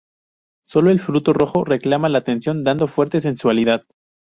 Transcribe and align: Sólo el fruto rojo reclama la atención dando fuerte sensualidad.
Sólo 0.65 0.89
el 0.89 0.99
fruto 0.99 1.31
rojo 1.31 1.63
reclama 1.63 2.09
la 2.09 2.17
atención 2.17 2.63
dando 2.63 2.87
fuerte 2.87 3.21
sensualidad. 3.21 3.83